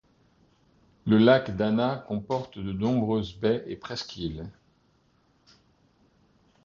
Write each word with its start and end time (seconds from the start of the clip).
Le 1.05 1.19
lac 1.19 1.55
Dana 1.55 1.95
comporte 2.07 2.57
de 2.57 2.71
nombreuses 2.73 3.37
baies 3.37 3.63
et 3.67 3.75
presqu’îles. 3.75 4.49